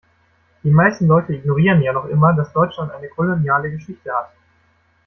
[0.63, 4.31] Die meisten Leute ignorieren ja noch immer, dass Deutschland eine koloniale Geschichte hat.